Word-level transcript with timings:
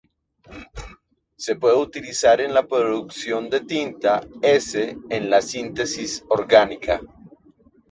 Se 1.37 1.55
pueden 1.57 1.77
utilizar 1.79 2.41
en 2.41 2.55
la 2.55 2.65
producción 2.65 3.51
de 3.51 3.59
tinta 3.61 4.25
s 4.41 4.97
en 5.11 5.29
la 5.29 5.43
síntesis 5.43 6.25
orgánica. 6.27 6.99